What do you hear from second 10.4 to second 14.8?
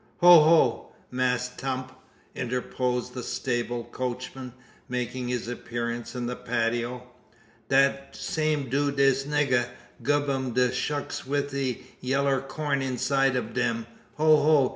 de shucks wi' de yaller corn inside ob dem. Ho ho!